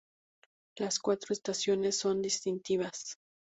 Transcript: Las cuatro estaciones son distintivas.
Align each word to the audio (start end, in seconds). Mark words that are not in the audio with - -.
Las 0.79 0.97
cuatro 0.97 1.31
estaciones 1.31 1.99
son 1.99 2.23
distintivas. 2.23 3.19